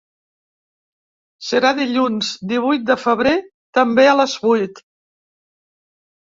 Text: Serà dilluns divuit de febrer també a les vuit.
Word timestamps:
Serà 1.49 1.71
dilluns 1.81 2.33
divuit 2.53 2.89
de 2.89 2.97
febrer 3.03 3.35
també 3.81 4.09
a 4.09 4.19
les 4.25 4.37
vuit. 4.49 4.85